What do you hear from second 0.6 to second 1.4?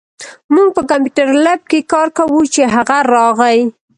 په کمپیوټر